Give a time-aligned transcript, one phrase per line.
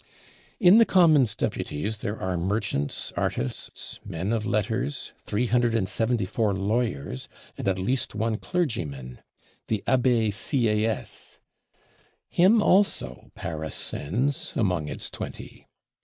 [0.59, 7.77] In the Commons Deputies there are Merchants, Artists, Men of Letters; 374 Lawyers, and at
[7.77, 9.19] least one Clergyman,
[9.67, 11.37] the Abbé Sieyès.
[12.29, 15.67] Him also Paris sends, among its twenty.